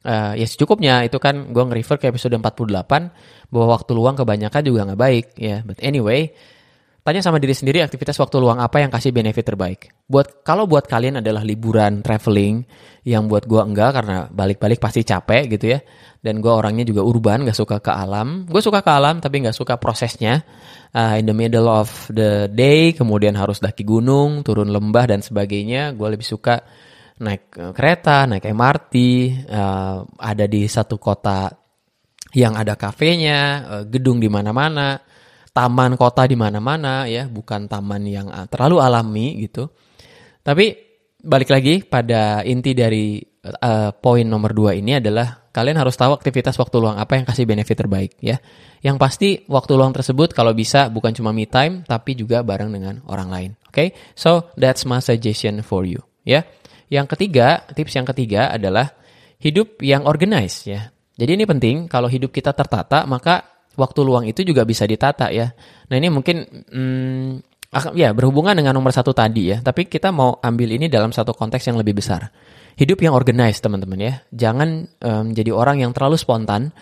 [0.07, 4.79] uh, ya secukupnya itu kan gue nge-refer ke episode 48 bahwa waktu luang kebanyakan juga
[4.87, 6.31] nggak baik ya but anyway
[7.05, 9.93] Tanya sama diri sendiri aktivitas waktu luang apa yang kasih benefit terbaik.
[10.09, 12.65] Buat kalau buat kalian adalah liburan, traveling,
[13.05, 15.85] yang buat gua enggak karena balik-balik pasti capek gitu ya.
[16.17, 18.49] Dan gua orangnya juga urban, gak suka ke alam.
[18.49, 20.41] Gue suka ke alam tapi gak suka prosesnya.
[20.97, 25.93] Uh, in the middle of the day, kemudian harus daki gunung, turun lembah dan sebagainya.
[25.93, 26.57] Gue lebih suka
[27.21, 28.93] naik uh, kereta, naik MRT,
[29.53, 31.53] uh, ada di satu kota
[32.33, 35.13] yang ada kafenya, uh, gedung di mana-mana
[35.55, 39.71] taman kota di mana-mana ya, bukan taman yang ah, terlalu alami gitu.
[40.43, 40.75] Tapi
[41.23, 46.59] balik lagi pada inti dari uh, poin nomor dua ini adalah kalian harus tahu aktivitas
[46.59, 48.37] waktu luang apa yang kasih benefit terbaik ya.
[48.83, 52.99] Yang pasti waktu luang tersebut kalau bisa bukan cuma me time tapi juga bareng dengan
[53.07, 53.51] orang lain.
[53.71, 53.87] Oke, okay?
[54.13, 56.43] so that's my suggestion for you ya.
[56.91, 58.93] Yang ketiga, tips yang ketiga adalah
[59.41, 60.91] hidup yang organized ya.
[61.15, 65.51] Jadi ini penting kalau hidup kita tertata maka waktu luang itu juga bisa ditata ya.
[65.91, 67.29] Nah ini mungkin hmm,
[67.95, 69.57] ya berhubungan dengan nomor satu tadi ya.
[69.59, 72.31] Tapi kita mau ambil ini dalam satu konteks yang lebih besar.
[72.75, 74.13] Hidup yang organized teman-teman ya.
[74.31, 74.69] Jangan
[75.03, 76.75] um, jadi orang yang terlalu spontan,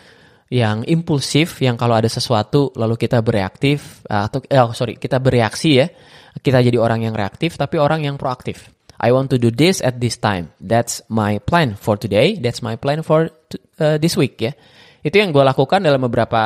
[0.50, 5.88] yang impulsif, yang kalau ada sesuatu lalu kita bereaktif atau eh, sorry kita bereaksi ya.
[6.34, 8.74] Kita jadi orang yang reaktif, tapi orang yang proaktif.
[8.98, 10.50] I want to do this at this time.
[10.58, 12.42] That's my plan for today.
[12.42, 13.30] That's my plan for
[13.78, 14.58] uh, this week ya.
[15.04, 16.42] Itu yang gue lakukan dalam beberapa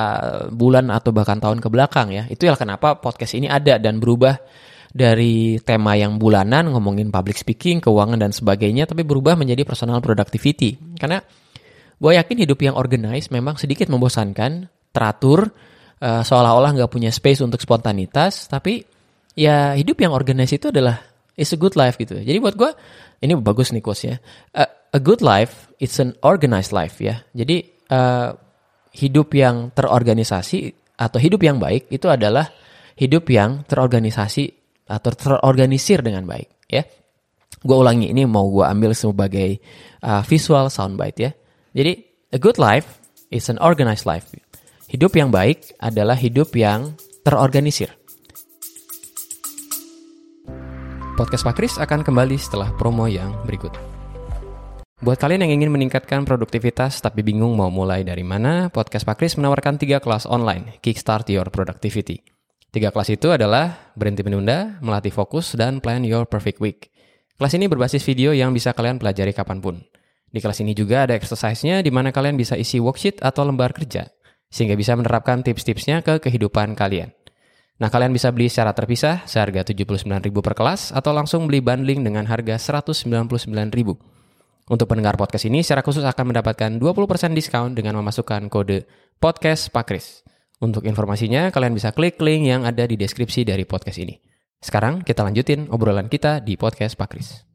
[0.50, 2.26] bulan atau bahkan tahun ke belakang ya.
[2.26, 4.42] Itu ya kenapa podcast ini ada dan berubah
[4.90, 10.74] dari tema yang bulanan ngomongin public speaking, keuangan dan sebagainya, tapi berubah menjadi personal productivity.
[10.98, 11.22] Karena
[12.02, 15.54] gue yakin hidup yang organized memang sedikit membosankan, teratur,
[16.02, 18.82] uh, seolah-olah nggak punya space untuk spontanitas, tapi
[19.38, 20.98] ya hidup yang organized itu adalah
[21.38, 22.18] is a good life gitu.
[22.18, 22.74] Jadi buat gue
[23.22, 24.18] ini bagus nih quotes ya.
[24.58, 24.66] A,
[24.98, 27.22] a good life it's an organized life ya.
[27.38, 28.34] Jadi uh,
[28.98, 32.50] hidup yang terorganisasi atau hidup yang baik itu adalah
[32.98, 34.50] hidup yang terorganisasi
[34.90, 36.82] atau terorganisir dengan baik ya.
[37.62, 39.62] Gue ulangi ini mau gue ambil sebagai
[40.02, 41.32] uh, visual soundbite ya.
[41.78, 41.94] Jadi
[42.34, 42.98] a good life
[43.30, 44.34] is an organized life.
[44.88, 47.94] Hidup yang baik adalah hidup yang terorganisir.
[51.18, 53.97] Podcast Pak Kris akan kembali setelah promo yang berikut.
[54.98, 59.38] Buat kalian yang ingin meningkatkan produktivitas tapi bingung mau mulai dari mana, Podcast Pak Kris
[59.38, 62.26] menawarkan tiga kelas online, Kickstart Your Productivity.
[62.74, 66.90] Tiga kelas itu adalah Berhenti Menunda, Melatih Fokus, dan Plan Your Perfect Week.
[67.38, 69.86] Kelas ini berbasis video yang bisa kalian pelajari kapan pun.
[70.34, 74.10] Di kelas ini juga ada exercise-nya di mana kalian bisa isi worksheet atau lembar kerja,
[74.50, 77.14] sehingga bisa menerapkan tips-tipsnya ke kehidupan kalian.
[77.78, 80.10] Nah, kalian bisa beli secara terpisah seharga 79.000
[80.42, 84.17] per kelas atau langsung beli bundling dengan harga 199.000.
[84.68, 88.84] Untuk pendengar podcast ini secara khusus akan mendapatkan 20% diskon dengan memasukkan kode
[89.16, 90.28] podcast Pakris.
[90.60, 94.20] Untuk informasinya kalian bisa klik link yang ada di deskripsi dari podcast ini.
[94.60, 97.48] Sekarang kita lanjutin obrolan kita di podcast Pakris.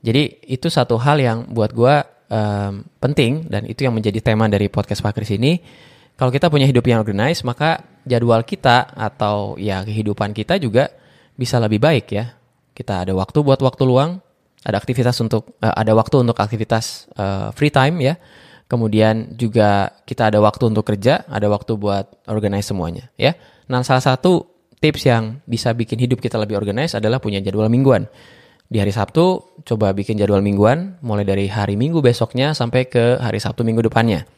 [0.00, 1.94] Jadi itu satu hal yang buat gue
[2.32, 5.60] um, penting dan itu yang menjadi tema dari podcast Pakris ini
[6.20, 10.92] kalau kita punya hidup yang organized, maka jadwal kita atau ya kehidupan kita juga
[11.32, 12.36] bisa lebih baik ya.
[12.76, 14.20] Kita ada waktu buat waktu luang,
[14.60, 18.20] ada aktivitas untuk uh, ada waktu untuk aktivitas uh, free time ya.
[18.68, 23.32] Kemudian juga kita ada waktu untuk kerja, ada waktu buat organize semuanya ya.
[23.72, 24.44] Nah, salah satu
[24.76, 28.04] tips yang bisa bikin hidup kita lebih organize adalah punya jadwal mingguan.
[28.68, 33.40] Di hari Sabtu coba bikin jadwal mingguan mulai dari hari Minggu besoknya sampai ke hari
[33.40, 34.28] Sabtu minggu depannya.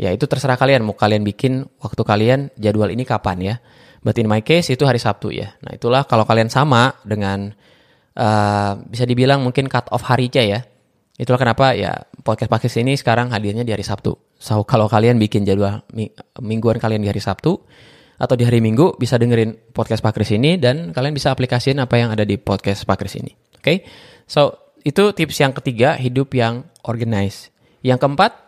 [0.00, 3.54] Ya itu terserah kalian mau kalian bikin waktu kalian jadwal ini kapan ya.
[4.02, 5.54] But in my case itu hari Sabtu ya.
[5.62, 7.54] Nah itulah kalau kalian sama dengan
[8.18, 10.60] uh, bisa dibilang mungkin cut off harinya ya.
[11.14, 14.16] Itulah kenapa ya podcast podcast ini sekarang hadirnya di hari Sabtu.
[14.42, 15.86] So kalau kalian bikin jadwal
[16.42, 17.62] mingguan kalian di hari Sabtu
[18.18, 21.98] atau di hari Minggu bisa dengerin podcast Pak Kris ini dan kalian bisa aplikasiin apa
[21.98, 23.34] yang ada di podcast Pak Kris ini.
[23.54, 23.62] Oke.
[23.62, 23.76] Okay?
[24.26, 27.54] So itu tips yang ketiga hidup yang organized.
[27.82, 28.41] Yang keempat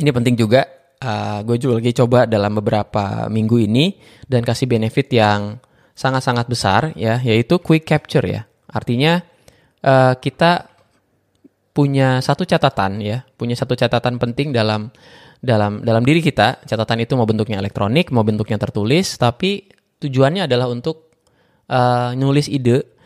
[0.00, 0.64] ini penting juga.
[0.96, 5.60] Uh, gue juga lagi coba dalam beberapa minggu ini dan kasih benefit yang
[5.92, 8.48] sangat-sangat besar ya, yaitu quick capture ya.
[8.72, 9.20] Artinya
[9.84, 10.72] uh, kita
[11.76, 14.88] punya satu catatan ya, punya satu catatan penting dalam
[15.44, 16.64] dalam dalam diri kita.
[16.64, 19.68] Catatan itu mau bentuknya elektronik, mau bentuknya tertulis, tapi
[20.00, 21.12] tujuannya adalah untuk
[21.68, 22.96] uh, nulis ide,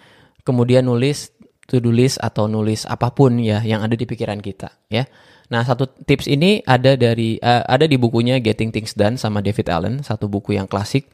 [0.46, 1.34] kemudian nulis
[1.70, 5.06] list atau nulis apa pun ya yang ada di pikiran kita ya.
[5.50, 9.66] Nah, satu tips ini ada dari uh, ada di bukunya Getting Things Done sama David
[9.66, 11.10] Allen, satu buku yang klasik.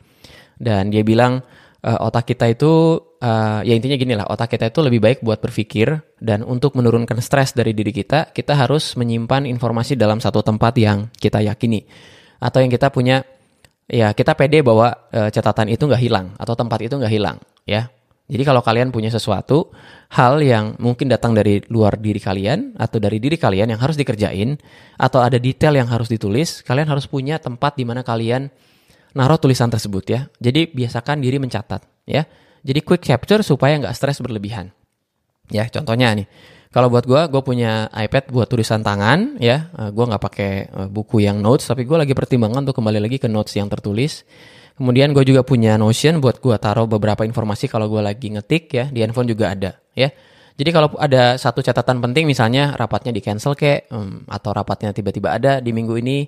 [0.60, 1.40] Dan dia bilang
[1.86, 5.38] uh, otak kita itu uh, ya intinya gini lah otak kita itu lebih baik buat
[5.38, 10.74] berpikir dan untuk menurunkan stres dari diri kita kita harus menyimpan informasi dalam satu tempat
[10.76, 11.86] yang kita yakini
[12.42, 13.22] atau yang kita punya
[13.86, 17.86] ya kita pede bahwa uh, catatan itu nggak hilang atau tempat itu nggak hilang ya
[18.26, 19.70] jadi kalau kalian punya sesuatu
[20.10, 24.58] hal yang mungkin datang dari luar diri kalian atau dari diri kalian yang harus dikerjain
[24.98, 28.50] atau ada detail yang harus ditulis, kalian harus punya tempat di mana kalian
[29.14, 30.20] naruh tulisan tersebut ya.
[30.42, 32.26] Jadi biasakan diri mencatat ya.
[32.66, 34.74] Jadi quick capture supaya nggak stres berlebihan.
[35.54, 36.26] Ya contohnya nih,
[36.74, 39.70] kalau buat gue, gue punya iPad buat tulisan tangan ya.
[39.70, 43.22] Eh, gue nggak pakai eh, buku yang notes, tapi gue lagi pertimbangan untuk kembali lagi
[43.22, 44.26] ke notes yang tertulis.
[44.76, 48.84] Kemudian gue juga punya Notion buat gue taruh beberapa informasi kalau gue lagi ngetik ya.
[48.92, 50.12] Di handphone juga ada ya.
[50.56, 55.36] Jadi kalau ada satu catatan penting misalnya rapatnya di cancel kek um, atau rapatnya tiba-tiba
[55.36, 56.24] ada di minggu ini,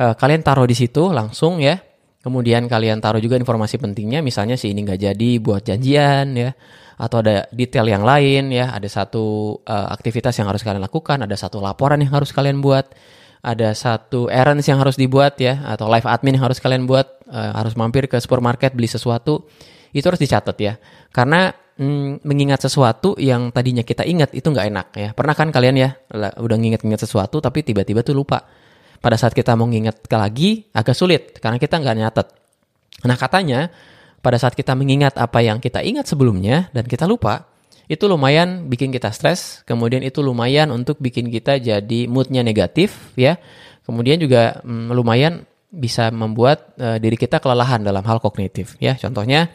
[0.00, 1.76] uh, kalian taruh di situ langsung ya.
[2.24, 6.50] Kemudian kalian taruh juga informasi pentingnya misalnya si ini nggak jadi buat janjian ya
[6.98, 11.36] atau ada detail yang lain ya, ada satu uh, aktivitas yang harus kalian lakukan, ada
[11.38, 12.90] satu laporan yang harus kalian buat
[13.42, 17.54] ada satu errands yang harus dibuat ya atau live admin yang harus kalian buat uh,
[17.54, 19.46] harus mampir ke supermarket beli sesuatu
[19.94, 20.76] itu harus dicatat ya.
[21.14, 25.08] Karena mm, mengingat sesuatu yang tadinya kita ingat itu nggak enak ya.
[25.14, 28.44] Pernah kan kalian ya udah nginget-nginget sesuatu tapi tiba-tiba tuh lupa.
[28.98, 32.26] Pada saat kita mau nginget lagi agak sulit karena kita nggak nyatet.
[33.06, 33.70] Nah katanya
[34.18, 37.46] pada saat kita mengingat apa yang kita ingat sebelumnya dan kita lupa
[37.88, 43.40] itu lumayan bikin kita stres, kemudian itu lumayan untuk bikin kita jadi moodnya negatif ya.
[43.88, 48.92] Kemudian juga mm, lumayan bisa membuat uh, diri kita kelelahan dalam hal kognitif ya.
[49.00, 49.48] Contohnya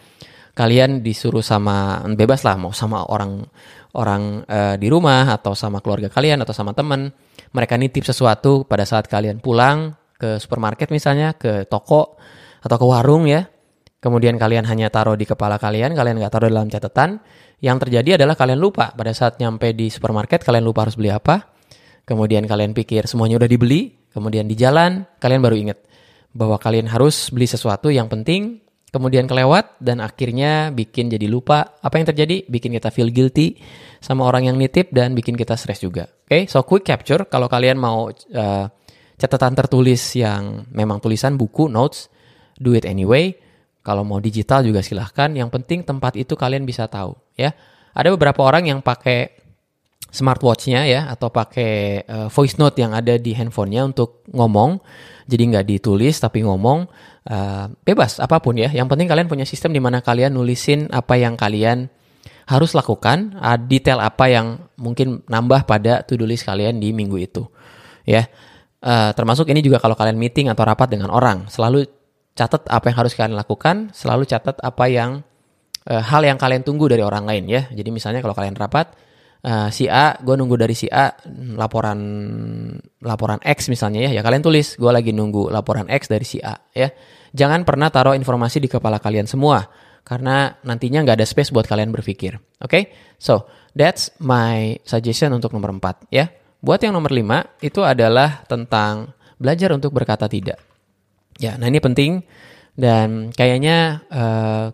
[0.58, 3.46] kalian disuruh sama bebas lah mau sama orang
[3.94, 7.14] orang uh, di rumah atau sama keluarga kalian atau sama teman,
[7.54, 12.18] mereka nitip sesuatu pada saat kalian pulang ke supermarket misalnya, ke toko
[12.66, 13.46] atau ke warung ya.
[14.02, 17.22] Kemudian kalian hanya taruh di kepala kalian, kalian nggak taruh dalam catatan
[17.64, 21.56] yang terjadi adalah kalian lupa pada saat nyampe di supermarket kalian lupa harus beli apa.
[22.04, 25.80] Kemudian kalian pikir semuanya udah dibeli, kemudian di jalan kalian baru ingat
[26.36, 28.60] bahwa kalian harus beli sesuatu yang penting,
[28.92, 31.80] kemudian kelewat dan akhirnya bikin jadi lupa.
[31.80, 32.44] Apa yang terjadi?
[32.52, 33.56] Bikin kita feel guilty
[34.04, 36.12] sama orang yang nitip dan bikin kita stres juga.
[36.28, 36.52] Oke, okay?
[36.52, 38.66] so quick capture kalau kalian mau uh,
[39.16, 42.12] catatan tertulis yang memang tulisan buku notes,
[42.60, 43.32] do it anyway.
[43.84, 45.30] Kalau mau digital juga silahkan.
[45.36, 47.52] Yang penting tempat itu kalian bisa tahu ya.
[47.94, 49.44] Ada beberapa orang yang pakai
[50.14, 54.80] smartwatchnya ya atau pakai uh, voice note yang ada di handphonenya untuk ngomong.
[55.28, 56.88] Jadi nggak ditulis tapi ngomong
[57.28, 58.72] uh, bebas apa pun ya.
[58.72, 61.92] Yang penting kalian punya sistem di mana kalian nulisin apa yang kalian
[62.44, 67.44] harus lakukan, uh, detail apa yang mungkin nambah pada to-do list kalian di minggu itu.
[68.08, 68.30] Ya.
[68.84, 71.88] Uh, termasuk ini juga kalau kalian meeting atau rapat dengan orang, selalu
[72.34, 75.22] catat apa yang harus kalian lakukan, selalu catat apa yang
[75.90, 77.70] uh, hal yang kalian tunggu dari orang lain ya.
[77.70, 78.94] Jadi misalnya kalau kalian rapat
[79.46, 81.14] uh, si A, gue nunggu dari si A
[81.56, 82.00] laporan
[83.04, 86.58] laporan X misalnya ya, ya kalian tulis gue lagi nunggu laporan X dari si A
[86.74, 86.90] ya.
[87.34, 89.66] Jangan pernah taruh informasi di kepala kalian semua
[90.04, 92.38] karena nantinya nggak ada space buat kalian berpikir.
[92.60, 92.84] Oke, okay?
[93.16, 96.30] so that's my suggestion untuk nomor 4 ya.
[96.64, 100.73] Buat yang nomor 5 itu adalah tentang belajar untuk berkata tidak.
[101.42, 102.22] Ya, nah ini penting
[102.74, 104.74] dan kayaknya uh,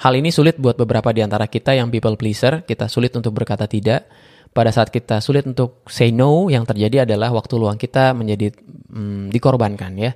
[0.00, 3.68] hal ini sulit buat beberapa di antara kita yang people pleaser, kita sulit untuk berkata
[3.68, 4.08] tidak.
[4.54, 9.34] Pada saat kita sulit untuk say no, yang terjadi adalah waktu luang kita menjadi hmm,
[9.34, 10.14] dikorbankan ya.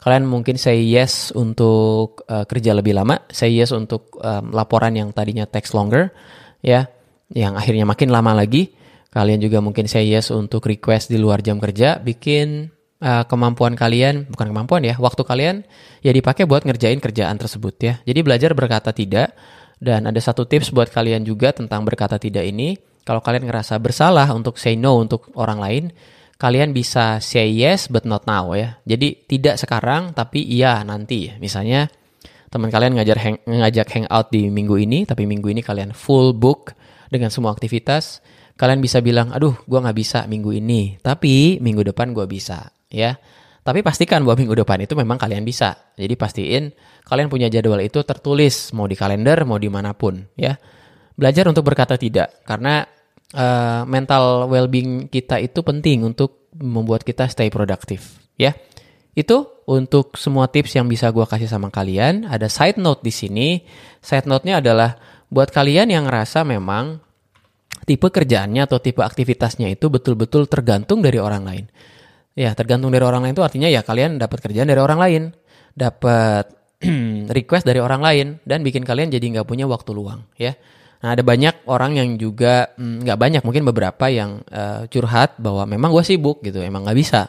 [0.00, 5.12] Kalian mungkin say yes untuk uh, kerja lebih lama, say yes untuk um, laporan yang
[5.12, 6.12] tadinya text longer,
[6.60, 6.88] ya,
[7.32, 8.72] yang akhirnya makin lama lagi.
[9.12, 12.68] Kalian juga mungkin say yes untuk request di luar jam kerja, bikin
[13.00, 15.56] uh, kemampuan kalian, bukan kemampuan ya, waktu kalian
[16.04, 17.94] ya dipakai buat ngerjain kerjaan tersebut ya.
[18.04, 19.34] Jadi belajar berkata tidak
[19.80, 22.76] dan ada satu tips buat kalian juga tentang berkata tidak ini.
[23.00, 25.84] Kalau kalian ngerasa bersalah untuk say no untuk orang lain,
[26.36, 28.76] kalian bisa say yes but not now ya.
[28.84, 31.32] Jadi tidak sekarang tapi iya nanti.
[31.40, 31.88] Misalnya
[32.52, 36.76] teman kalian ngajar hang, ngajak hangout di minggu ini, tapi minggu ini kalian full book
[37.08, 38.20] dengan semua aktivitas.
[38.60, 43.16] Kalian bisa bilang, aduh gue nggak bisa minggu ini, tapi minggu depan gue bisa ya.
[43.60, 45.94] Tapi pastikan bahwa minggu depan itu memang kalian bisa.
[45.94, 46.64] Jadi pastiin
[47.06, 50.58] kalian punya jadwal itu tertulis mau di kalender mau di mana pun ya.
[51.14, 52.82] Belajar untuk berkata tidak karena
[53.36, 58.56] uh, mental well-being kita itu penting untuk membuat kita stay produktif ya.
[59.12, 62.26] Itu untuk semua tips yang bisa gue kasih sama kalian.
[62.26, 63.48] Ada side note di sini.
[64.00, 64.96] Side note-nya adalah
[65.30, 66.98] buat kalian yang ngerasa memang
[67.86, 71.66] tipe kerjaannya atau tipe aktivitasnya itu betul-betul tergantung dari orang lain.
[72.40, 75.22] Ya, tergantung dari orang lain itu artinya ya kalian dapat kerjaan dari orang lain,
[75.76, 76.48] dapat
[77.36, 80.56] request dari orang lain dan bikin kalian jadi nggak punya waktu luang ya.
[81.04, 85.36] Nah ada banyak orang yang juga hmm, nggak mm, banyak mungkin beberapa yang uh, curhat
[85.36, 87.28] bahwa memang gue sibuk gitu, emang nggak bisa.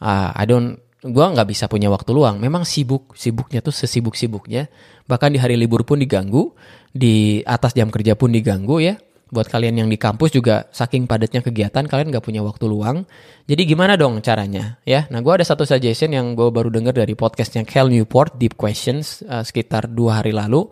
[0.00, 2.40] Uh, I don't, gue nggak bisa punya waktu luang.
[2.40, 4.72] Memang sibuk, sibuknya tuh sesibuk sibuknya.
[5.04, 6.56] Bahkan di hari libur pun diganggu,
[6.96, 8.96] di atas jam kerja pun diganggu ya
[9.36, 13.04] buat kalian yang di kampus juga saking padatnya kegiatan kalian gak punya waktu luang.
[13.44, 15.04] Jadi gimana dong caranya ya?
[15.12, 19.20] Nah gue ada satu suggestion yang gue baru dengar dari podcastnya Cal Newport Deep Questions
[19.28, 20.64] uh, sekitar dua hari lalu.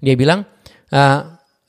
[0.00, 0.48] Dia bilang
[0.88, 1.20] uh,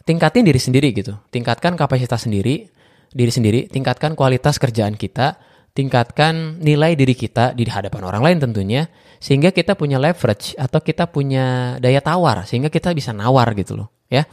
[0.07, 2.71] tingkatin diri sendiri gitu, tingkatkan kapasitas sendiri,
[3.11, 5.35] diri sendiri, tingkatkan kualitas kerjaan kita,
[5.75, 8.87] tingkatkan nilai diri kita di hadapan orang lain tentunya,
[9.19, 13.91] sehingga kita punya leverage atau kita punya daya tawar, sehingga kita bisa nawar gitu loh
[14.09, 14.25] ya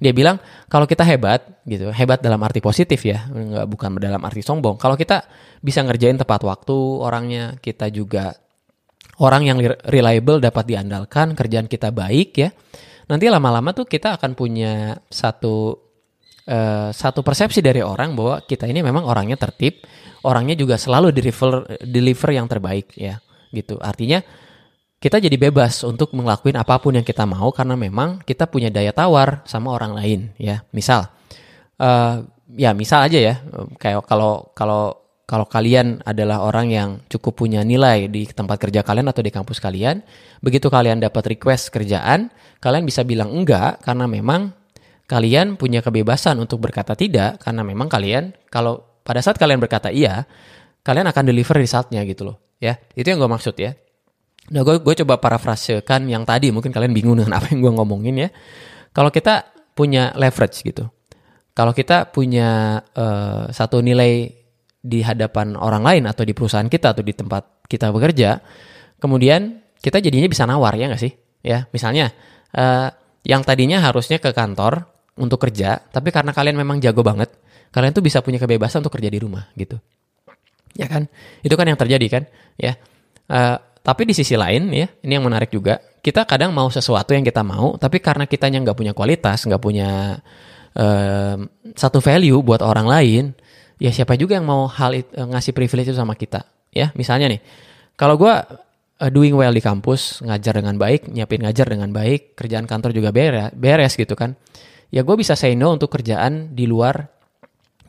[0.00, 0.40] dia bilang
[0.72, 4.80] kalau kita hebat gitu, hebat dalam arti positif ya, nggak bukan dalam arti sombong.
[4.80, 5.28] Kalau kita
[5.60, 8.32] bisa ngerjain tepat waktu orangnya, kita juga
[9.20, 12.48] orang yang reliable dapat diandalkan, kerjaan kita baik ya.
[13.12, 15.76] Nanti lama-lama tuh kita akan punya satu
[16.48, 19.84] uh, satu persepsi dari orang bahwa kita ini memang orangnya tertib,
[20.24, 23.20] orangnya juga selalu deliver deliver yang terbaik ya,
[23.52, 23.76] gitu.
[23.76, 24.24] Artinya
[25.00, 28.92] kita jadi bebas untuk ngelakuin apa pun yang kita mau karena memang kita punya daya
[28.92, 30.60] tawar sama orang lain ya.
[30.76, 31.08] Misal
[31.80, 32.20] uh,
[32.52, 33.34] ya misal aja ya
[33.80, 39.08] kayak kalau kalau kalau kalian adalah orang yang cukup punya nilai di tempat kerja kalian
[39.08, 40.02] atau di kampus kalian
[40.42, 44.50] begitu kalian dapat request kerjaan kalian bisa bilang enggak karena memang
[45.06, 50.26] kalian punya kebebasan untuk berkata tidak karena memang kalian kalau pada saat kalian berkata iya
[50.82, 52.76] kalian akan deliver resultnya gitu loh ya.
[52.98, 53.78] Itu yang gue maksud ya
[54.50, 58.14] Nah, gue gue coba parafrasekan yang tadi, mungkin kalian bingung dengan apa yang gue ngomongin
[58.26, 58.28] ya.
[58.90, 59.46] Kalau kita
[59.78, 60.90] punya leverage gitu,
[61.54, 64.26] kalau kita punya uh, satu nilai
[64.80, 68.42] di hadapan orang lain atau di perusahaan kita atau di tempat kita bekerja,
[68.98, 71.12] kemudian kita jadinya bisa nawar ya nggak sih?
[71.40, 72.10] Ya, misalnya
[72.52, 72.90] uh,
[73.22, 74.88] yang tadinya harusnya ke kantor
[75.20, 77.30] untuk kerja, tapi karena kalian memang jago banget,
[77.70, 79.78] kalian tuh bisa punya kebebasan untuk kerja di rumah gitu.
[80.74, 81.06] Ya kan?
[81.44, 82.22] Itu kan yang terjadi kan?
[82.58, 82.74] Ya.
[83.30, 85.80] Uh, tapi di sisi lain ya, ini yang menarik juga.
[86.00, 90.16] Kita kadang mau sesuatu yang kita mau, tapi karena kitanya nggak punya kualitas, nggak punya
[90.76, 91.36] uh,
[91.76, 93.24] satu value buat orang lain,
[93.76, 96.88] ya siapa juga yang mau hal itu, ngasih privilege itu sama kita, ya.
[96.96, 97.40] Misalnya nih,
[98.00, 102.64] kalau gue uh, doing well di kampus, ngajar dengan baik, nyiapin ngajar dengan baik, kerjaan
[102.64, 104.40] kantor juga beres, beres gitu kan.
[104.88, 107.12] Ya gue bisa say no untuk kerjaan di luar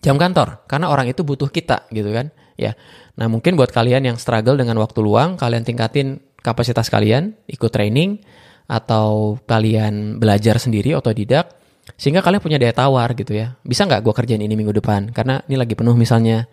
[0.04, 2.76] jam kantor, karena orang itu butuh kita gitu kan, ya.
[3.20, 8.22] Nah, mungkin buat kalian yang struggle dengan waktu luang, kalian tingkatin kapasitas kalian, ikut training,
[8.66, 11.52] atau kalian belajar sendiri otodidak,
[12.00, 13.60] sehingga kalian punya daya tawar gitu ya.
[13.62, 15.12] Bisa nggak gue kerjain ini minggu depan?
[15.12, 16.48] Karena ini lagi penuh misalnya.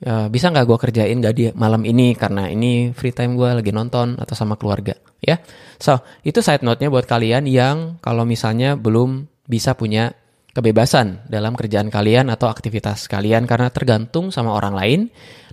[0.00, 3.68] Uh, bisa nggak gue kerjain nggak di malam ini karena ini free time gue lagi
[3.68, 5.36] nonton atau sama keluarga ya.
[5.76, 10.16] So itu side note-nya buat kalian yang kalau misalnya belum bisa punya
[10.52, 15.00] kebebasan dalam kerjaan kalian atau aktivitas kalian karena tergantung sama orang lain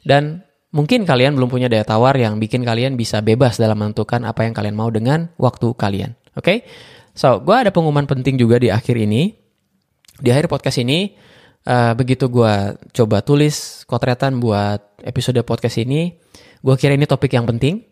[0.01, 4.43] dan Mungkin kalian belum punya daya tawar yang bikin kalian bisa bebas dalam menentukan apa
[4.43, 6.11] yang kalian mau dengan waktu kalian.
[6.35, 6.43] Oke?
[6.43, 6.57] Okay?
[7.15, 9.31] So, gue ada pengumuman penting juga di akhir ini.
[10.19, 11.15] Di akhir podcast ini,
[11.65, 16.13] uh, begitu gue coba tulis kotretan buat episode podcast ini,
[16.61, 17.87] gue kira ini topik yang penting.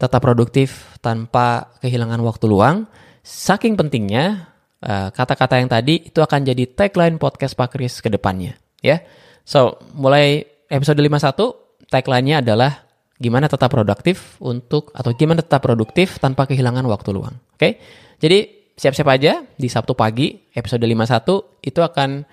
[0.00, 2.88] Tetap produktif tanpa kehilangan waktu luang.
[3.22, 4.55] Saking pentingnya,
[4.86, 8.54] kata-kata yang tadi itu akan jadi tagline podcast Pak Kris ke depannya.
[8.78, 9.02] Ya,
[9.42, 16.44] so mulai episode 51 tagline-nya adalah gimana tetap produktif untuk atau gimana tetap produktif tanpa
[16.46, 17.34] kehilangan waktu luang.
[17.56, 17.58] Oke.
[17.58, 17.72] Okay?
[18.16, 18.38] Jadi
[18.76, 22.24] siap-siap aja di Sabtu pagi episode 51 itu akan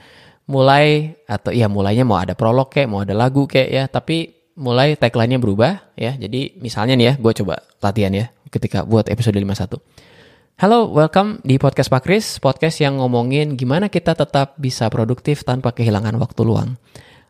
[0.43, 4.99] mulai atau ya mulainya mau ada prolog kayak mau ada lagu kayak ya tapi mulai
[4.99, 6.13] tagline-nya berubah ya.
[6.19, 10.12] Jadi misalnya nih ya, gue coba latihan ya ketika buat episode 51.
[10.53, 15.73] Halo, welcome di podcast Pak Kris, podcast yang ngomongin gimana kita tetap bisa produktif tanpa
[15.73, 16.77] kehilangan waktu luang.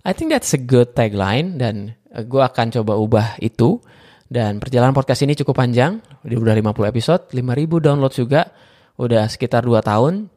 [0.03, 3.79] I think that's a good tagline dan uh, gue akan coba ubah itu.
[4.27, 8.51] Dan perjalanan podcast ini cukup panjang, udah 50 episode, 5000 download juga,
[8.99, 10.27] udah sekitar 2 tahun.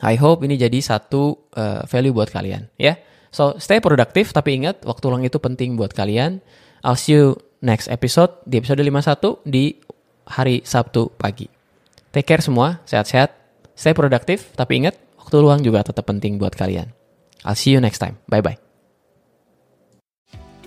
[0.00, 2.94] I hope ini jadi satu uh, value buat kalian, ya.
[2.94, 2.96] Yeah?
[3.28, 6.40] So, stay produktif, tapi ingat, waktu luang itu penting buat kalian.
[6.80, 9.76] I'll see you next episode, di episode 51, di
[10.30, 11.55] hari Sabtu pagi.
[12.16, 13.28] Take care semua, sehat-sehat,
[13.76, 16.88] stay produktif, tapi ingat, waktu luang juga tetap penting buat kalian.
[17.44, 18.16] I'll see you next time.
[18.32, 18.56] Bye-bye.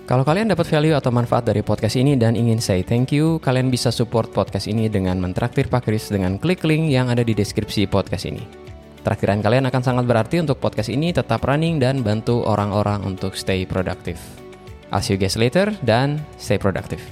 [0.06, 3.66] Kalau kalian dapat value atau manfaat dari podcast ini dan ingin say thank you, kalian
[3.66, 7.90] bisa support podcast ini dengan mentraktir Pak Kris dengan klik link yang ada di deskripsi
[7.90, 8.46] podcast ini.
[9.02, 13.66] Traktiran kalian akan sangat berarti untuk podcast ini tetap running dan bantu orang-orang untuk stay
[13.66, 14.22] productive.
[14.94, 17.02] I'll see you guys later dan stay productive.